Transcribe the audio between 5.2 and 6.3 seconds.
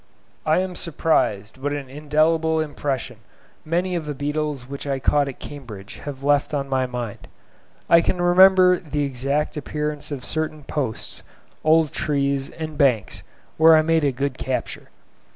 at Cambridge have